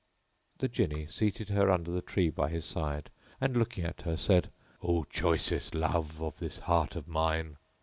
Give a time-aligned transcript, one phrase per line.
[0.57, 4.49] The Jinni seated her under the tree by his side and looking at her said,
[4.81, 7.57] "O choicest love of this heart of mine!